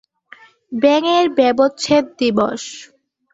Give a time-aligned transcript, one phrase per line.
[0.71, 2.63] ব্যাঙয়ের ব্যবচ্ছেদ দিবস।